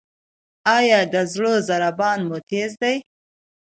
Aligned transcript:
ایا 0.77 0.99
د 1.13 1.15
زړه 1.33 1.53
ضربان 1.69 2.19
مو 2.27 2.37
تېز 2.49 2.71
دی؟ 2.81 2.95